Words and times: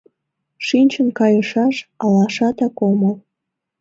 Шинчын 0.67 1.07
кайышаш 1.19 1.75
алашатак 2.03 2.75
омыл. 2.89 3.15